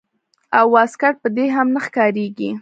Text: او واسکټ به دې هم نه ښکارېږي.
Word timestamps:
او 0.57 0.65
واسکټ 0.75 1.15
به 1.21 1.29
دې 1.35 1.45
هم 1.55 1.67
نه 1.75 1.79
ښکارېږي. 1.85 2.49